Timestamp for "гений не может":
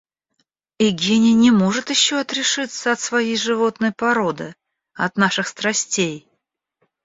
0.89-1.91